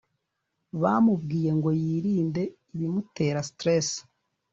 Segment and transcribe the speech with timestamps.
[0.81, 3.87] bamubwiye ngo yirinde ibimutera stress